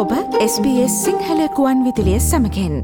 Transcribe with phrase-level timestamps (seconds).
[0.00, 2.76] ඔබ SBS සිංහල කුවන් විදිලිය සමකෙන්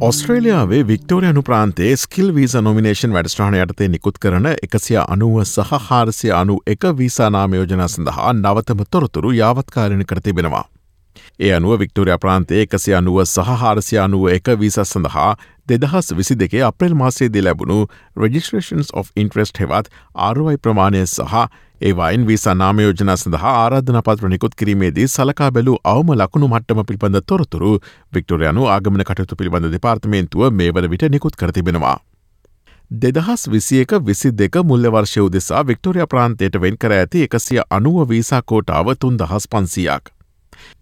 [0.00, 6.56] ඔස්ට්‍රේලියාවේ වික්ටෝරයනු ප්‍රාන්තේ ස්කිල් වීස නොමිනේෂන් වැඩස්ට්‍රාන යටතේ නිකුත් කරන එකසිය අනුව සහ හාරසිය අනු
[6.66, 10.64] එක වීසානාමයෝජන සඳහා නවතම තොරතුරු යාවත්කාරණ කර තිබෙනවා.
[11.40, 15.34] ඒ අනුව වික්ටෝරයා ප්‍රාන්තේ එකසි අනුව සහ හාරසිය අනුව එක වීස සඳහා
[15.68, 17.78] දෙදහස් විසි දෙකේ අප්‍රල් මාසේදී ලැබුණු
[18.16, 21.46] රජිස්ට්‍රේෂන්ස් of ඉන්ට්‍රස්ට හෙවත් ආරුවයි ප්‍රමාණය සහ
[21.80, 27.72] ඒවයින් වීසා නාමයෝජන සඳහා ආරාධන පත්‍ර නිකුත් කිරීමේදී සලකා බැලූ අවම ලකුණු මට්ටම පිළිබඳ තොරතුරු
[28.14, 31.96] වික්ටෝරයනු ආගමන කටයුතු පිළිබඳ දෙපාර්තමේන්තුව මේ වන විට නිකුත් කරතිබෙනවා.
[32.90, 38.42] දෙදහස් විසියක විසි දෙක මුල්ල වර්ෂය උදෙසා වික්ටෝරිය ප්‍රාන්තයට වෙන් කර ඇති එකසිය අනුව වීසා
[38.42, 40.12] කෝටාව තුන් දහස් පන්සියක්.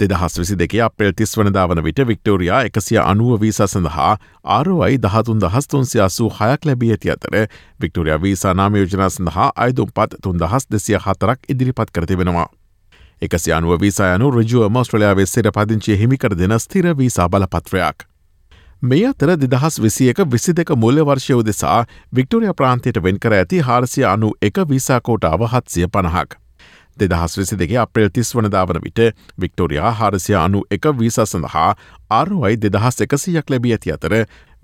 [0.01, 4.13] දෙදහස් විසි දෙක අප්‍රේල් තිස් වනදා වන විට වික්ටෝරයා එකසිය අනුව වීසා සඳහා
[4.45, 7.39] ආරුවයි දහතුන් දහස් තුන්සිය අසූ හයක් ලැබී ඇති අතර
[7.81, 12.49] වික්ටෝරයා වීසා නාමයෝජනා සඳහා අයිදුම් පත් තුන් දහස් දෙසිය හතරක් ඉදිරිපත් කරතිබෙනවා.
[13.23, 18.07] එකසි අනුව වීසායනු රජුව මස්ට්‍රලයාාවේ සිර පදිංචිය හිමිකර දෙන ස්තිර වීසා බලපත්‍රයක්.
[18.83, 24.05] මේ අතර දෙදහස් විසියක විසි දෙක මුල්ල වර්ෂය උදෙසා වික්ටෝරිය ප්‍රාන්තයට වෙන් කර ඇති හාරසිය
[24.05, 26.42] අනු එක වීසාකෝට අවහත්සිය පණහක්.
[26.99, 29.01] දෙදහස් විසි දෙගේ අප්‍රේල් තිස් වනදාවන විට
[29.41, 31.71] වික්ටෝරයා හාරසිය අනු එක වීසා සඳහා
[32.11, 34.15] ආරුවයි දෙදහස් එකසියක් ලැබී ඇති අතර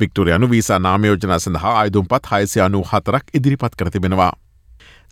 [0.00, 4.32] වික්ටෝරයනු වීසා නාමයෝජන සඳහා අයිදුම්පත් හයිසය අනු හතරක් ඉදිරිපත් කරතිබෙනවා.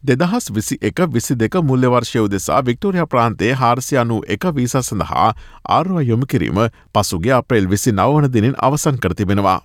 [0.04, 5.32] දෙදහස් විසි එක විසි දෙක මුල්ල වර්ෂය උදෙසා වික්ටෝරිය ප්‍රාන්තේ හාරසි අනු එක වීසා සඳහා
[5.68, 6.60] ආරුව යොමු කිරීම
[6.94, 9.60] පසුගේ අප්‍රේල් විසි නවන දිනින් අවසන් කරතිබෙනවා.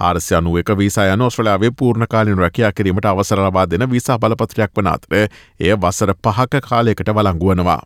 [0.00, 4.86] හාරසි අනුව එක වීසා යන ඔස්ට්‍රලාවේ පූර්ණකාලින් රැකයා කිරීමට අවසර ලබා දෙන විසා බලපත්‍රයක් වන
[4.86, 7.80] අතර එය වසර පහක කාලයකට වලංගුවනවා.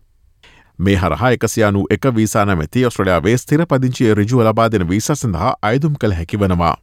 [0.79, 5.95] මේ හරහා එකසියනු එක වීසා නැමැති ඔස්ට්‍රලයාාවේ ස්තිර පදිංචිය රිජුව ලබා දෙන වීස සඳහා අයදුම්
[6.01, 6.77] කළ හැකි වනවා.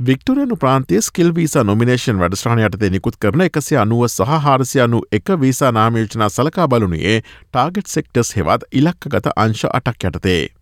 [0.00, 5.72] වික්ටරයනු ප්‍රාන්තිය ස්කිල් වීසා නොමිනේෂන් වැඩස්ට්‍රාන යටතේ නිකුත් කරන එකසි අනුව සහ හාරසියනු එක වීසා
[5.72, 10.59] නාමයෝජනා සලකා බලුණේ ටාගට් සෙක්ටස් හෙවත් ඉලක්කගත අංශ අටක් යටතේ.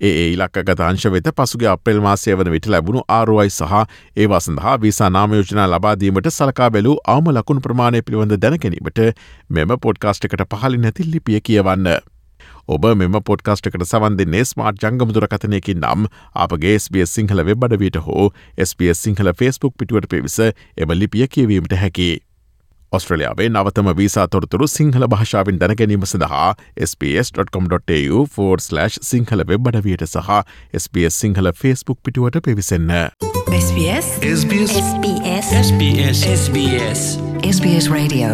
[0.00, 3.72] ඒ ඉලක්කගත අංශ වෙත පසුගේ අප්‍රෙල් මාසය වන විට ලැබුණු ආරුවයි සහ
[4.16, 9.02] ඒවා සඳහා වීසා නාමයෝජනා ලබාදීමට සලකා බැලූ අවම ලකුණු ප්‍රමාණය පිළිබඳ දැනගැනීමට
[9.50, 11.88] මෙම පොඩ්කාස්ට් එකට පහලි නැති ලිපිය කියවන්න.
[12.68, 18.30] ඔබ මෙම පොඩ්කාස්ටකට සවන් දෙන්නේ ස්මාර්ට් ජංගමුදුරකථනයකින් නම් අපගේ SBS සිංහල වෙබ්බඩවයට හෝ
[18.68, 22.10] SBS සිංහල ෆස්බුක් පිටුවට පිවිස එම ලිපිය කියවීමට හැකි.
[22.92, 26.54] ඔස්ට්‍රලියාවේ නවතම වීසා තොරතුරු සිංහල භාෂාවෙන් දැනගැනීම සඳහා
[26.86, 30.30] SBS.com.tu4/ සිංහල වෙබ්බඩවියට සහ
[30.74, 32.92] SBS සිංහල ෆස්බුක් පිටුවට පිවිසන්න.
[33.58, 37.02] SBS SBS SBS SBS SBS
[37.50, 38.28] SBS Radio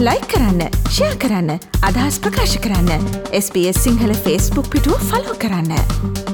[0.00, 3.06] like කරන්න ෂයා කරන්න අදහස් ප්‍රකාශ කරන්න
[3.42, 6.27] SBS සිංහල ෆස්බුක් පිටුව ෆලෝ කරන්න.